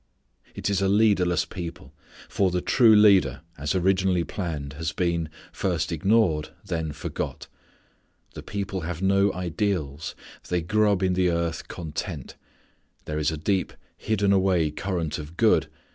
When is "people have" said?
8.41-9.03